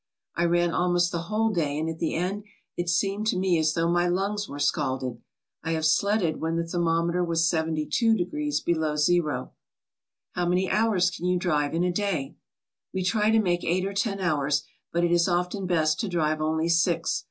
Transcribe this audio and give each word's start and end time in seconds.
I 0.35 0.45
ran 0.45 0.71
almost 0.71 1.11
the 1.11 1.21
whole 1.29 1.51
day 1.51 1.77
and 1.77 1.87
at 1.87 1.99
the 1.99 2.15
end 2.15 2.45
it 2.75 2.89
seemed 2.89 3.27
to 3.27 3.37
me 3.37 3.59
as 3.59 3.75
though 3.75 3.87
my 3.87 4.07
lungs 4.07 4.49
were 4.49 4.57
scalded. 4.57 5.21
I 5.61 5.73
have 5.73 5.85
sledded 5.85 6.41
when 6.41 6.55
the 6.55 6.65
thermometer 6.65 7.23
was 7.23 7.47
72 7.47 8.15
degrees 8.17 8.61
below 8.61 8.95
zero/* 8.95 9.51
"How 10.31 10.47
many 10.47 10.67
hours 10.71 11.11
can 11.11 11.27
you 11.27 11.37
drive 11.37 11.75
in 11.75 11.83
a 11.83 11.91
day?" 11.93 12.35
"We 12.91 13.03
try 13.03 13.29
to 13.29 13.39
make 13.39 13.63
eight 13.63 13.85
or 13.85 13.93
ten 13.93 14.19
hours, 14.19 14.63
but 14.91 15.03
it 15.03 15.11
is 15.11 15.27
often 15.27 15.67
best 15.67 15.99
to 15.99 16.09
drive 16.09 16.41
only 16.41 16.67
six. 16.67 17.19